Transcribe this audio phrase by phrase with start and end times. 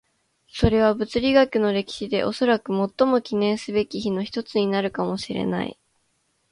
[0.47, 5.77] それは物理学の歴史でおそらく最も記念すべき日の一つになるかもしれない。